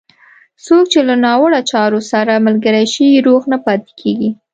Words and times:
څوک 0.65 0.85
چې 0.93 0.99
له 1.09 1.15
ناوړه 1.25 1.61
چارو 1.71 1.99
سره 2.11 2.43
ملګری 2.47 2.85
شي، 2.93 3.07
روغ 3.27 3.41
نه 3.51 3.57
پاتېږي. 3.65 4.29